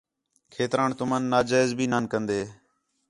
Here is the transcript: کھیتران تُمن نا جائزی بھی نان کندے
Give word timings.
کھیتران 0.53 0.89
تُمن 0.97 1.23
نا 1.31 1.39
جائزی 1.49 1.73
بھی 1.79 1.85
نان 1.91 2.03
کندے 2.11 2.41